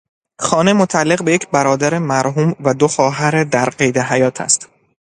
خانه، 0.41 0.73
متعلق 0.73 1.23
به 1.23 1.33
یک 1.33 1.47
برادر 1.47 1.99
مرحوم 1.99 2.55
و 2.63 2.73
دو 2.73 2.87
خواهر 2.87 3.43
در 3.43 3.69
قید 3.69 3.97
حیات 3.97 4.41
است. 4.41 4.69